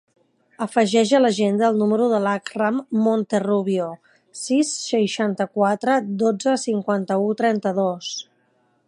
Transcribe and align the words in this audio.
Afegeix 0.65 1.09
a 1.15 1.19
l'agenda 1.19 1.65
el 1.73 1.77
número 1.81 2.07
de 2.13 2.21
l'Akram 2.23 2.79
Monterrubio: 3.07 3.89
sis, 4.41 4.73
seixanta-quatre, 4.87 5.99
dotze, 6.25 6.57
cinquanta-u, 6.67 7.33
trenta-dos. 7.43 8.15